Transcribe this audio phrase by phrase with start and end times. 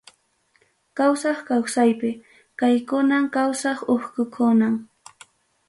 [0.97, 2.09] Kawsaq kawsaypi,
[2.59, 4.75] kaykunam kawsaq uchkukunam.